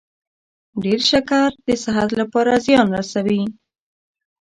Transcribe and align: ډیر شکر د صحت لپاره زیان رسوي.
ډیر 0.83 0.99
شکر 1.11 1.49
د 1.67 1.69
صحت 1.83 2.09
لپاره 2.19 2.51
زیان 2.65 2.87
رسوي. 2.97 3.43